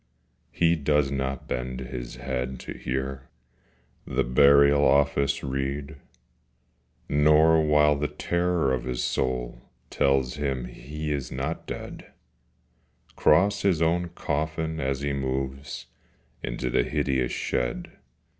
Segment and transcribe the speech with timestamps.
[0.51, 3.29] He does not bend his head to hear
[4.07, 5.95] The Burial Office read,
[7.07, 12.11] Nor, while the terror of his soul Tells him he is not dead,
[13.15, 15.85] Cross his own coffin, as he moves
[16.41, 17.91] Into the hideous shed.